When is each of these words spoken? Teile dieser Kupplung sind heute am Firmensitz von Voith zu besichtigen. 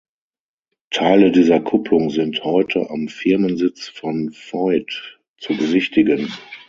Teile 0.89 1.29
dieser 1.31 1.59
Kupplung 1.59 2.09
sind 2.09 2.43
heute 2.43 2.89
am 2.89 3.07
Firmensitz 3.07 3.87
von 3.87 4.31
Voith 4.31 5.19
zu 5.37 5.55
besichtigen. 5.55 6.33